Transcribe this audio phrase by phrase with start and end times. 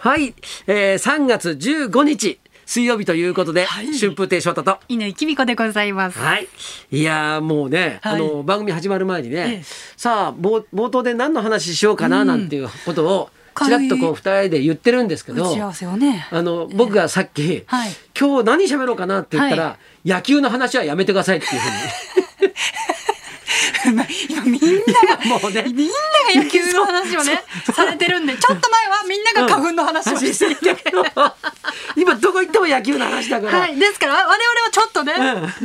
[0.00, 0.34] はい、
[0.66, 3.92] えー、3月15日水曜日ということで、はい。
[3.98, 4.78] 春風亭昇太と。
[4.88, 6.18] 犬きみこでございます。
[6.18, 6.48] はい、
[6.90, 8.14] いやーもうね、はい。
[8.14, 9.62] あの番組始まる前にね、ええ。
[9.98, 13.28] さあ冒冒頭で何の話しようかななんていうことを
[13.62, 15.54] ちらっとこう二人で言ってるんですけど
[15.98, 16.26] ね。
[16.30, 17.90] あの僕がさっき、はい。
[18.18, 22.54] 今日何喋ろうかなって言ったら、は野球の話はやめてくださいっていうふうに
[25.38, 25.64] もうね。
[25.64, 25.94] みんな
[26.34, 27.42] が野球の話をね
[27.72, 30.76] されてるんで、ちょっと前はみんなが花粉の話を話していて。
[31.96, 34.38] 今どこ行っても野球の話だから、はい、ですから我々は
[34.70, 35.14] ちょっとね、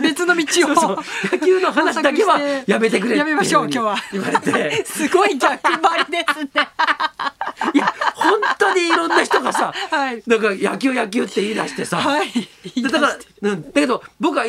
[0.02, 0.98] 別の道をそう
[1.32, 3.96] 野球の話だけはやめてくれやめましょう今日は。
[4.12, 4.86] 言われて。
[4.86, 6.50] すごい逆張りですね。
[7.74, 10.24] いや本当にいろんな人がさ、はい。
[10.26, 12.32] なんか野球野球って言い出してさ、はい。
[12.76, 14.46] でだから、うん、だけど僕は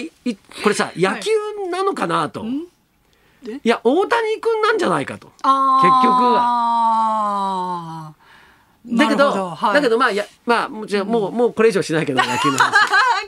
[0.63, 1.31] これさ野球
[1.71, 2.67] なのかなと、い、
[3.65, 5.29] や大谷君なんじゃないかと。
[5.29, 8.15] 結局は。
[8.87, 9.31] だけど。
[9.31, 9.75] なるほはい。
[9.75, 12.75] だけどまあやまあもちろんもう、もうこれ以上しないけど野球の話。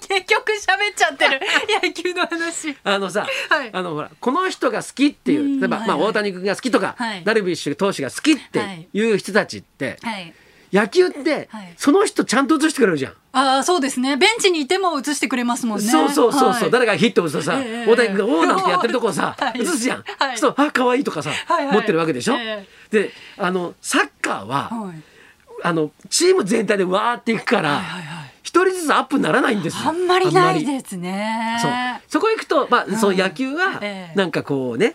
[0.08, 1.40] 結局喋っちゃってる。
[1.82, 2.76] 野球の話。
[2.84, 3.70] あのさ、はい。
[3.72, 5.98] あのほらこの人が好きっていううん例えば、まあ、はい。
[6.00, 7.24] はい大谷君が好きとか、はい。
[7.24, 10.32] ダルビッシュ投手が好きっていう人たちって、はい。
[10.72, 11.74] 野球って、はい。
[11.76, 13.12] その人ちゃんと映してくれるじゃん。
[13.32, 14.16] ああそうですね。
[14.16, 15.84] ベンチにいても映してくれますもんね。
[15.84, 16.70] そうそうそうそう、はい。
[16.70, 19.60] 誰がヒット打つとさ、ええ大谷君が「おー」なんてやってるとこをさ、 はい。
[19.60, 20.38] 映すじゃん、はい。
[20.38, 21.30] そうあ可愛いとかさ、
[21.72, 25.02] 持ってるわけでしょ、えであのサッカーは、はい。
[25.62, 27.82] あのチーム全体でわーっていくから
[28.42, 29.88] 一、人ずつアップにならないんですよ。
[29.88, 31.58] あんまりないすですね。
[31.60, 31.72] そう。
[32.08, 34.18] そこ行くと、まあ、その野球はええ。
[34.18, 34.94] なんかこうね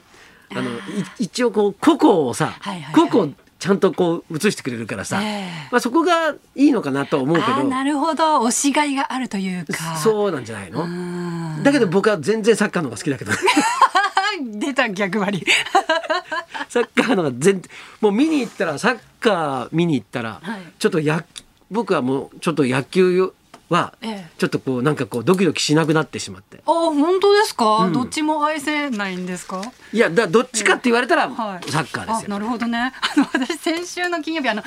[0.51, 0.73] あのい
[1.19, 2.53] 一応こう個々をさ、
[2.93, 3.29] 個々を
[3.63, 5.47] ちゃんとこう映してくれるからさ、ええ。
[5.71, 7.63] まあ、そこがいいのかなとは思うけど。
[7.63, 8.41] なるほど。
[8.47, 9.95] 推しがいがあるというか。
[9.95, 10.83] そうなんじゃないの？
[10.83, 11.63] うん。
[11.63, 13.31] だけど僕は全然サッカーの方が好きだけど。
[14.59, 15.45] 出た逆張り。
[16.67, 17.61] サッカーの方が全
[18.01, 20.61] もう見に行ったらサッカー見に行ったら、はい。
[20.77, 21.23] ちょっとや
[21.71, 23.31] 僕はもうちょっと野球
[23.73, 24.29] はええ。
[24.37, 26.57] ちょっとこうなんかこうドキドキしなくなってしまって。
[26.57, 27.93] あ本当ですか、うん。
[27.93, 29.61] どっちも愛せないんですか？
[29.91, 31.71] いやだどっちかって言われたらはい。
[31.71, 32.93] サッカーですなるほどね。
[33.01, 34.63] あの私先週の金曜日あの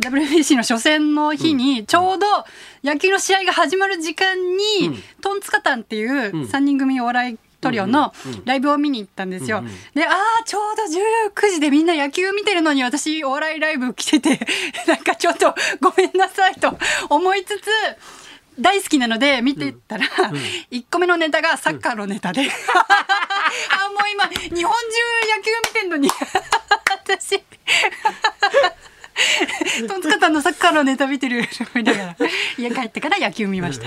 [0.00, 2.26] WBC の初戦の日にちょうど
[2.84, 5.02] 野球の試合が始まる時間に、うん。
[5.20, 6.42] トンツカタンっていううん。
[6.44, 8.12] 3人組お笑いトリオの
[8.44, 9.58] ライブを見に行ったんですよ。
[9.58, 14.46] うんうんでああちょうど19時でみんな野球見てるのに私お笑いライブ来てて
[14.86, 16.76] なんかちょっとごめんなさいと
[17.08, 17.70] 思いつつ。
[18.58, 20.04] 大好きなので見てたら、
[20.70, 24.96] 1個目のネタがサッカーのネタで、 あもう今日本中
[25.36, 26.10] 野球見てんのに。
[27.06, 27.42] 私。
[29.88, 31.42] トンツカタンのサッカーのネタ見てる
[32.58, 33.86] 家帰ってから野球見ました。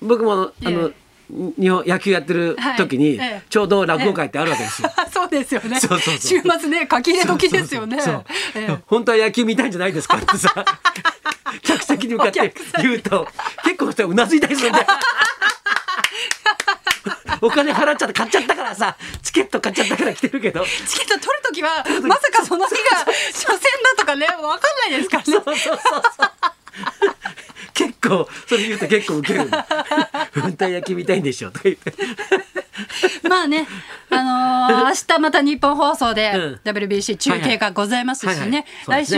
[0.00, 0.90] 僕もあの
[1.28, 3.18] 日本野球やってる時に、
[3.48, 4.90] ちょうど落語会ってあるわけですよ。
[5.12, 5.80] そうですよね。
[5.80, 6.18] そうそうそう。
[6.18, 7.98] 週末ね書き入れ時ですよね。
[8.86, 10.64] 本当は野球見たいんじゃないですかってさ
[12.06, 12.14] に。
[12.14, 13.28] 向かって言うと
[13.64, 14.86] 結構の人はうなずいたりするんだよ。
[17.42, 20.64] お金払っちゃって買っちゃったからさチケット買っちゃったから来てるけど。
[20.64, 23.58] チケット取る時はまさかその日が初戦だ
[23.96, 25.32] とかねわかんないですからね。
[25.32, 25.78] そうそうそう。
[25.82, 26.02] そう
[27.74, 29.50] 結構それ言うと結構ウケるん。
[29.50, 29.66] だ
[30.40, 31.92] 本当は野球見たいんでしょとか言って。
[33.28, 33.66] まあね、
[34.10, 36.60] あのー 明日また日本放送でうん。
[36.64, 39.16] WBC 中継がございますしね、来週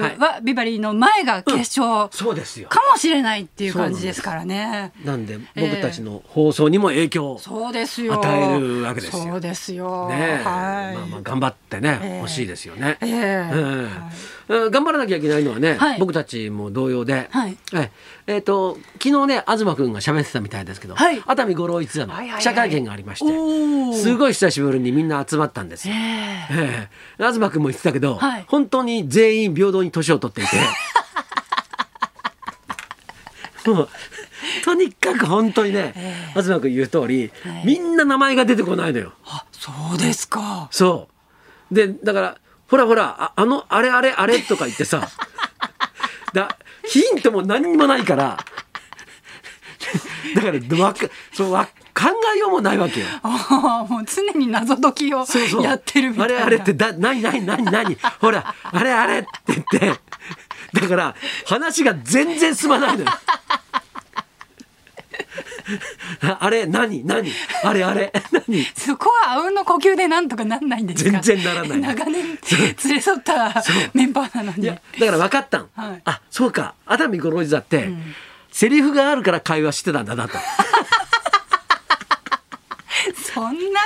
[0.00, 2.08] はビバリーの前が決勝。
[2.12, 2.68] そうですよ。
[2.68, 4.92] かもしれないっていう感じですからね。
[5.04, 5.70] なんでええ。
[5.70, 8.14] 僕たちの放送にも影響をそうですよ。
[8.14, 9.22] 与えるわけですよ。
[9.22, 10.08] そうですよ。
[10.08, 10.94] ねえ、はい。
[10.96, 12.16] まあまあ頑張ってね、ええ。
[12.18, 12.98] 欲しいですよね。
[13.00, 13.50] ええ。
[13.52, 14.64] うん。
[14.64, 14.70] うん。
[14.70, 15.98] 頑張らなきゃいけないのはね、はい。
[15.98, 17.56] 僕たちも同様で、はい。
[17.72, 17.90] え
[18.26, 18.38] え。
[18.38, 21.22] っ、と昨日ね東くんが喋ってたみたいですけど、はい。
[21.26, 22.38] 熱海五郎一座のはいはいはい。
[22.38, 23.94] 記者会見がありまして、おー。
[23.94, 25.88] すごい久しぶりにみんな集まったんです。
[25.88, 25.94] よ。
[25.94, 25.98] え。
[25.98, 26.08] え
[26.50, 26.88] え。
[27.20, 28.44] え東くんも言ってたけど、はい。
[28.48, 30.56] 本当に全員平等に年を取っていて
[33.74, 33.88] もう
[34.64, 39.12] とにかく本当にね、え東くん言う通り、はいみんな名前が出てこないのよ。
[39.26, 40.68] あ、そうですか。
[40.70, 41.08] そ
[41.70, 41.74] う。
[41.74, 42.38] で、だから、
[42.68, 45.08] ほらほら、ああの、あれあれあれとか言ってさ、
[46.32, 48.38] だヒントも何にもないから、
[50.34, 53.06] だから、わかそうわ考えようもないわけよ。
[53.22, 55.62] ああ、もう常に謎解きをそうそう。
[55.62, 56.34] やってるみたいな。
[56.34, 60.00] あれあれって、だ、何何何何ほら、あれあれって言って、
[60.80, 61.14] だから、
[61.46, 63.10] 話が全然進まないのよ。
[66.22, 67.30] あ あれ何何
[67.64, 68.12] あれあれ
[68.48, 68.64] 何？
[68.76, 71.20] そこはあうんの呼吸でなんとかなんないんですか？
[71.20, 71.80] 全然ならない。
[71.80, 72.36] 長年連
[72.96, 73.62] れ添った
[73.94, 74.66] メンバーなのに。
[74.66, 76.02] だから分かったん、はい。
[76.04, 76.74] あそうか。
[76.86, 77.88] 熱海五郎一座って、
[78.50, 80.38] セリフがあるから会話してたんだなと。
[83.32, 83.80] そんな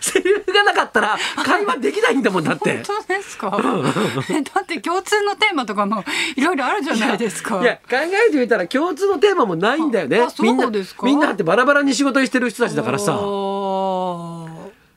[0.00, 2.82] セリフがなかったら会話できないんだもんだって。
[2.84, 3.02] 本。
[3.06, 3.58] 当ですか？
[4.30, 6.04] えだって共通のテーマとかも
[6.36, 7.60] いろいろあるじゃないですか。
[7.62, 7.96] いや考
[8.28, 10.20] えてみたら共通のテーマもないんだよね。
[10.20, 10.30] ああ。
[10.30, 11.06] そうみんなですか？
[11.06, 13.18] みんなだってバラバラに仕事してる人たちだからさ。
[13.20, 14.48] お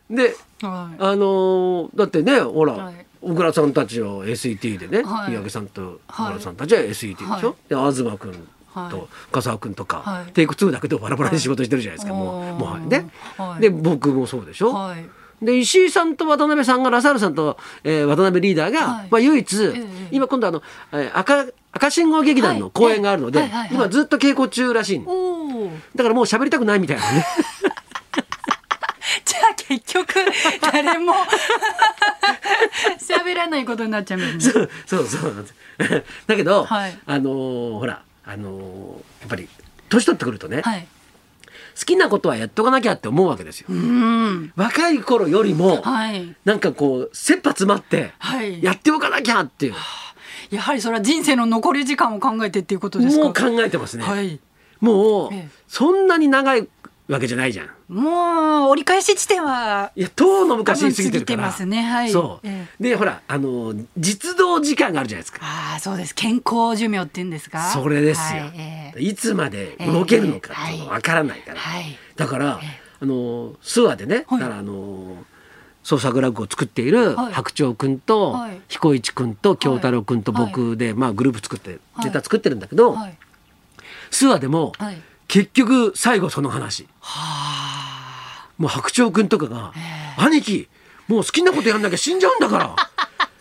[0.10, 0.96] でーはい。
[1.00, 3.06] あのーだってねほら、はい。
[3.22, 5.32] 小倉さんたちは SET でね、はい。
[5.32, 7.42] 三宅さんと小はい倉さんたちは SET でしょ、はい。
[7.70, 8.40] で東君はい
[8.90, 10.32] と笠原君とか、はい。
[10.34, 13.62] テイク2だけどバラバラに仕事してるじゃないですか、はいもうもはやね、はい。
[13.62, 15.06] で僕もそうでしょ、はい。
[15.46, 19.08] で石井さんと渡辺さんがラサールさんと、えー渡辺リーダーが、はい。
[19.12, 20.62] まあ、唯一、ええ今今度あの、
[20.94, 25.02] えー赤赤信号劇団の公演があるので、今ずっと稽古中らしい
[25.96, 27.26] だからもう喋りたくないみたいなね。
[29.26, 30.14] じゃあ結局
[30.72, 31.14] 誰も
[33.00, 34.68] 喋らないことになっちゃいますね。
[34.86, 35.56] そうそうなんです。
[36.28, 36.98] だけど、はい。
[37.06, 38.92] あのーほらあのー
[39.22, 39.48] やっぱり
[39.90, 40.88] 年取ってくるとね、はい。
[41.80, 43.68] 好きなことはやっとかなきゃって思うわけですよ。
[43.70, 44.54] うん。
[44.56, 46.36] 若い頃よりも、はい。
[46.46, 48.62] なんかこう切羽詰まってはい。
[48.64, 49.74] やっておかなきゃっていう、
[50.52, 53.24] やはりそれは人生の残り時間を考えてっていうことですか？
[53.24, 54.04] もう考えてますね。
[54.04, 54.40] はい。
[54.80, 56.68] もう、ええそんなに長い
[57.08, 57.70] わけじゃないじゃん。
[57.90, 61.42] もう折り返し地点はいや当の昔に過ぎてるから。
[61.44, 61.82] ますね。
[61.82, 62.10] はい。
[62.10, 65.40] そう、えでほらあの実動時間があるじゃないですか。
[65.42, 66.16] ああそうです。
[66.16, 67.72] 健康寿命って言うんですか？
[67.72, 69.02] それですよ、はいええ。
[69.02, 71.98] いつまで動けるのかってわからないから、はい。
[72.16, 72.82] だから、ええ。
[73.02, 74.40] あの諏訪でね、はい。
[74.40, 75.26] だからあの
[75.84, 77.34] 創作落語を作っているはい。
[77.34, 78.62] 白鳥くんと、はい。
[78.70, 82.06] 彦一くんと京太郎くんと僕で、まあグループ作ってはい。
[82.06, 83.18] ネタ作ってるんだけど、はい。
[84.10, 85.02] 諏訪でも、はい。
[85.28, 90.68] 結局最後その話はもう白鳥くんとかがえ「兄貴
[91.08, 92.76] もう好きなことやんなきゃ死んじゃうんだから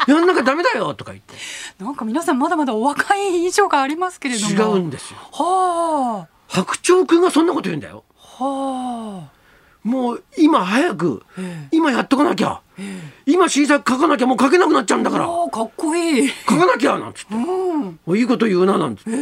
[0.14, 1.34] やんなきゃダメだよ」とか言って
[1.81, 1.84] あ。
[1.84, 4.76] なんか皆さんまだまだお若い印象がありますけれども。
[4.76, 5.19] 違うんですよ。
[5.32, 8.05] は白鳥くんがそんなこと言うんだよ。
[8.38, 8.44] あ。
[8.44, 9.41] はあ。
[9.84, 11.69] もう今早く、ええ。
[11.73, 12.61] 今やっとかなきゃ。
[12.79, 15.26] え今新作書かなきゃもう書けなくなっちゃうんだから。
[15.26, 16.29] かっこいい。
[16.29, 17.34] 書かなきゃなんつって。
[17.34, 17.99] うん。
[18.17, 19.11] 「いいこと言うな」なんつって。
[19.11, 19.20] えええ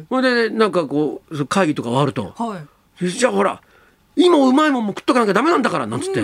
[0.00, 2.34] えそれでなんかこう会議とか終わると。
[2.36, 2.60] は
[3.00, 3.08] い。
[3.08, 3.62] 「じゃあほら
[4.16, 6.22] 今うまいもんも食っとかなきゃダメなんだから」なんつって。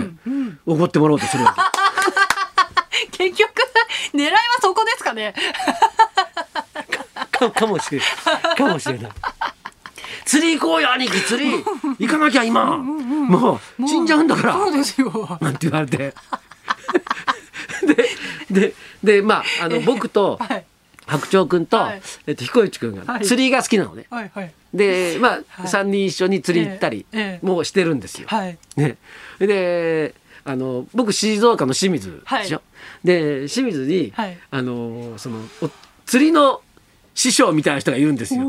[0.65, 1.55] 怒ってもらおうとするわ
[3.11, 3.17] け。
[3.29, 3.51] 結局
[4.13, 5.33] 狙いはそこですかね。
[7.31, 8.55] かかもしれない。
[8.55, 9.11] かもしれない。
[10.25, 11.63] 釣り行こうよ兄貴釣り。
[11.99, 12.77] 行かなきゃ今。
[12.77, 14.53] もう死んじゃうんだから。
[14.53, 15.37] そうですよ。
[15.41, 16.13] なんて言われて。
[17.85, 18.09] で
[18.49, 18.73] で
[19.03, 20.65] でまああの僕とはい。
[21.05, 22.01] 白鳥くんと、はい。
[22.27, 23.25] えっと、彦一くんがはい。
[23.25, 24.05] 釣りが好きなのね。
[24.09, 24.53] はいはい。
[24.73, 25.43] でまあ、はい。
[25.65, 27.05] 3人一緒に釣り行ったり
[27.41, 28.27] もうしてるんですよ。
[28.29, 28.57] はい。
[28.77, 28.97] ね、
[29.39, 30.15] で
[30.45, 32.61] あの僕静岡の清水でしょ。
[33.03, 34.37] で清水に、はい。
[34.49, 35.69] あのそのお
[36.05, 36.61] 釣りの
[37.15, 38.43] 師匠みたいな人がいるんですよ。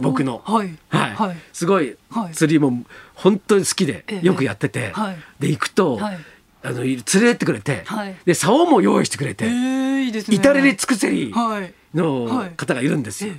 [0.00, 0.42] 僕の。
[0.44, 0.76] はい。
[0.88, 1.36] はい、はい。
[1.52, 2.32] すごいはい。
[2.34, 2.84] 釣りも
[3.14, 4.26] 本当に好きでええ。
[4.26, 5.16] よくやってて、はい。
[5.38, 6.18] で行くと、はい。
[6.64, 8.14] あの連れてってくれて、はい。
[8.24, 10.36] で竿も用意してくれて、ええいいですね。
[10.36, 11.72] 至れり尽くせりはい。
[11.94, 12.50] のはい。
[12.50, 13.34] 方がいるんですよ。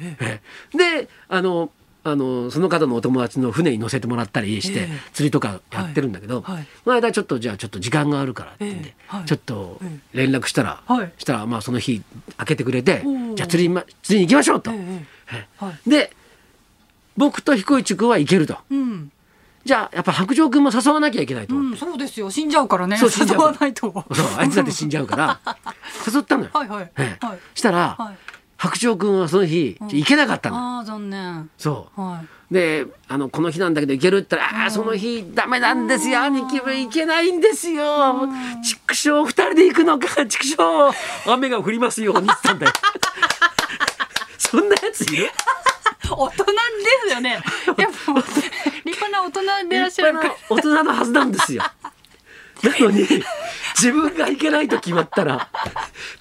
[0.76, 1.70] であの
[2.06, 8.94] あのその方のお友達の船に乗せてもらったりして、ええ釣りとかやってるんだけど、はいはいこの間ちょっとじゃあちょっと時間があるからってんで、
[9.26, 12.02] ちょっとえ連絡したら、はいしたらまあその日
[12.38, 13.04] 開けてくれて
[13.36, 14.72] じゃあ釣り,、ま、釣りに行きましょうと。
[15.88, 16.12] で
[17.16, 18.58] 僕と彦一君は行けると。
[18.70, 19.12] うん。
[19.66, 22.30] じゃあやっぱ白鳥君も誘わなきゃいけないと思って、うん、そうですよ。
[22.30, 22.98] 死んじゃうからね。
[22.98, 23.90] そう誘わないと。
[23.92, 25.40] は そうあいつだって死んじゃうから
[26.06, 26.50] 誘ったのよ。
[26.54, 27.40] い はいええはい。
[27.56, 28.33] したら、はい
[28.64, 29.88] 白鳥君はその日、うん。
[29.90, 30.56] 行けなかったの。
[30.56, 31.50] ああ残念。
[31.58, 32.02] そう。
[32.02, 32.54] はい。
[32.54, 36.22] であのこの日なんだけど行けるって言ったら「ああーその日ダメなんですよ。
[36.22, 38.30] 兄貴は行けないんですよ。
[38.64, 40.94] 畜生二人で行くのか畜生。
[41.30, 42.74] 雨が降りますように」って言ったんだよ。
[44.38, 45.30] そんなやついる？
[46.10, 46.52] 大人で
[47.10, 47.42] すよね。
[47.76, 48.50] でも立
[48.86, 50.20] 派な大人でいらっしゃる。
[50.50, 51.64] 大人のはずなんですよ
[52.64, 53.08] なのに
[53.76, 55.50] 自分が行けないと決まったら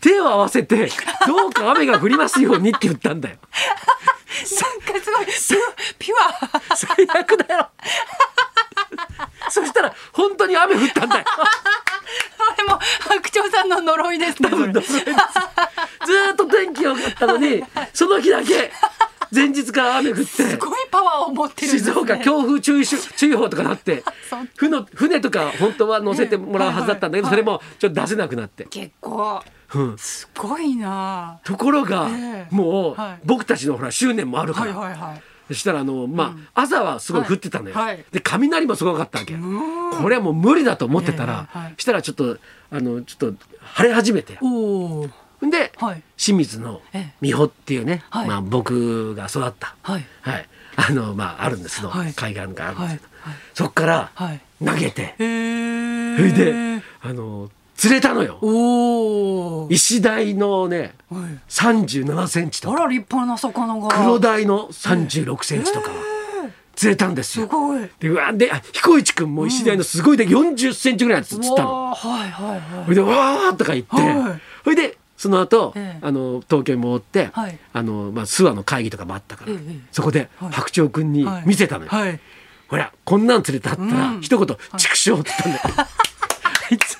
[0.00, 0.90] 手を合わせて
[1.26, 3.36] 「どうか雨が降りますように」って言ったんだよ
[4.60, 5.34] なんかすごいピュ
[5.98, 6.14] ピュ
[6.70, 6.76] ア。
[6.76, 6.88] 最
[7.20, 7.68] 悪だよ
[9.48, 11.24] そしたら本当に雨降ったんだよ
[12.56, 14.48] でも白鳥さんの呪いですね。
[14.50, 18.72] ずーっと天気良かったのにその日だけ
[19.34, 20.24] 前日から雨降って。
[20.24, 21.78] すごいパワーを持ってるね。
[21.78, 24.04] 静岡強風注意し注意報とかなって。
[24.56, 27.32] 船船とか本当は乗せてもらうはずだったんだけどはい。
[27.32, 29.42] それもちょっと出せなくなって、結構
[29.74, 31.40] うん、すごいな。
[31.44, 32.54] ところがええ。
[32.54, 33.20] もうはい。
[33.24, 35.22] 僕たちのほら執念もあるかはいらはいはい。
[35.48, 37.76] そしたらあのまあ朝はすごい降ってたのよ。
[38.10, 39.34] で雷もすごかったわけ。
[39.34, 40.02] うん。
[40.02, 42.36] これはもう無理だと思ってたらしたらちょっと
[42.70, 44.38] あのちょっと晴れ始めて。
[44.42, 44.48] お
[45.02, 45.10] お。
[45.50, 46.02] で、はい。
[46.16, 47.14] 清水のええ。
[47.20, 48.28] 美穂っていうね、はい。
[48.28, 50.04] まあ、僕が育った、はい。
[50.22, 52.14] はい、 あのまああるんですの、はい。
[52.14, 53.08] 海岸があるんですけど、
[53.54, 54.40] そっから、はい。
[54.64, 59.66] 投げてそれであの釣れたのよ。
[59.70, 61.22] 石鯛のねはい。
[61.48, 63.88] 37センチとあから立派な魚が。
[63.88, 65.96] 黒鯛の36センチとかは
[66.76, 67.48] 釣れたんですすよ。
[67.48, 67.90] ごい。
[67.98, 71.92] でうわであ彦一君も石鯛のすごいで40センチぐらい釣ったの。
[71.92, 72.84] はいはいはい。
[72.84, 74.40] それでわーとか言って、はい。
[74.62, 76.04] それでその後、ええ。
[76.04, 77.56] あの東京に戻って、はい。
[77.72, 80.52] あのまあ諏訪の会議とかもあったから、ええそこではい。
[80.52, 81.44] 白鳥君にはい。
[81.46, 81.90] 見せたのよ。
[81.90, 82.18] はい。
[82.66, 84.20] ほらこんなん釣れたったら、うん。
[84.20, 85.86] 一言「畜生」って言ったんだよ。
[85.86, 86.98] あいつ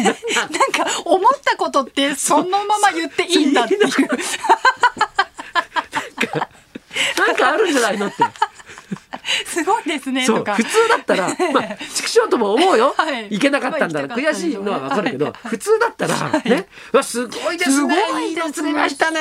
[0.02, 0.14] なん
[0.72, 3.80] か思ったことってそのまま言っていいんだっていう。
[7.26, 8.24] なんかあるんじゃないのって。
[9.90, 13.28] ですねそう普通だったら まあ畜生とも思うよ、はい。
[13.28, 15.48] い、けなかったんだら悔しいのはわかるけど、はい。
[15.48, 17.76] 普通だったらね、うわすごいですね。
[17.76, 19.20] すごいいの釣れましたね。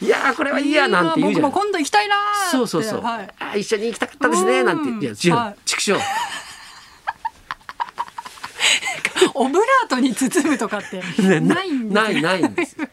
[0.00, 2.16] いやーこれはいいやなんて言うじゃん今度行きたいな
[2.50, 3.28] そうそうそう、はい。
[3.38, 4.94] あ一緒に行きたかったですねなんてう。
[4.98, 5.56] んいや違う、はい。
[5.64, 5.94] 畜生。
[9.34, 12.02] オブラートに包むとかってねないんですよ。
[12.02, 12.76] ないないんです。
[12.80, 12.88] よ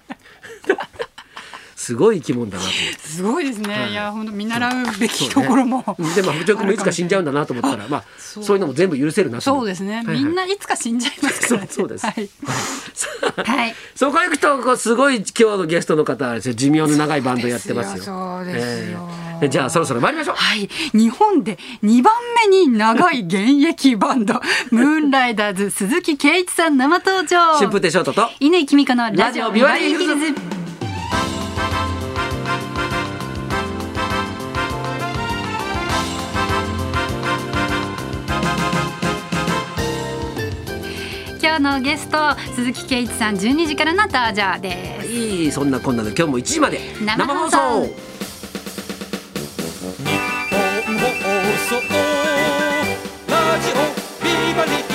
[1.82, 3.00] すごい生き物だなと思って。
[3.08, 3.92] すごいですね、はい。
[3.92, 12.06] い、や本当見習うべきところもうんでも白鳥君もいつか死んじゃうんだなと思ったらまあそそうういうのも全部許せるなとそうですね、みんないつか死んじゃいますから、ね、そうです。
[12.06, 12.30] はい、
[13.44, 13.76] はい。
[13.96, 18.04] そこ行くとこうすごい今日のゲストの方寿命の長いバンドやってますよ。
[18.04, 19.10] そうですよ。
[19.10, 20.36] えーじゃあそろそろ参りましょう。
[20.36, 22.14] はい、日本で2番
[22.48, 23.36] 目に長い現
[23.68, 24.36] 役バンド。
[24.70, 27.54] ムーンライダーズ鈴木圭一さん生登場。
[27.56, 28.30] 春風亭昇太と。
[28.40, 30.61] 乾きみかのラジオビバリーヒルズ
[41.62, 42.18] のゲスト
[42.56, 45.08] 鈴木圭一さん12時からの登場です。
[45.08, 47.58] いいそんなこんなで今日も1時まで生放送。
[47.58, 47.60] 日
[50.86, 51.32] 本放
[51.70, 51.75] 送
[53.27, 53.74] ラジオ
[54.24, 54.90] ビバリー